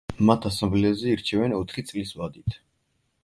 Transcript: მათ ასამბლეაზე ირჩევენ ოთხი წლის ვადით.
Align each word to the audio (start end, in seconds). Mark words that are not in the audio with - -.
მათ 0.27 0.45
ასამბლეაზე 0.49 1.11
ირჩევენ 1.15 1.53
ოთხი 1.59 1.85
წლის 1.91 2.17
ვადით. 2.21 2.57